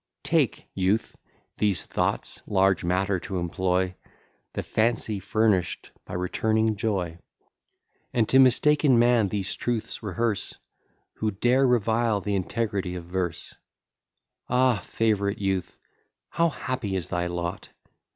Take, 0.23 0.67
youth, 0.73 1.15
these 1.59 1.85
thoughts, 1.85 2.41
large 2.47 2.83
matter 2.83 3.19
to 3.19 3.37
employ 3.37 3.93
The 4.53 4.63
fancy 4.63 5.19
furnish'd 5.19 5.91
by 6.05 6.15
returning 6.15 6.75
joy; 6.75 7.19
And 8.11 8.27
to 8.29 8.39
mistaken 8.39 8.97
man 8.97 9.27
these 9.27 9.53
truths 9.53 10.01
rehearse, 10.01 10.55
Who 11.17 11.29
dare 11.29 11.67
revile 11.67 12.19
the 12.19 12.33
integrity 12.33 12.95
of 12.95 13.05
verse: 13.05 13.53
Ah, 14.49 14.79
favourite 14.83 15.37
youth, 15.37 15.77
how 16.29 16.49
happy 16.49 16.95
is 16.95 17.09
thy 17.09 17.27
lot! 17.27 17.69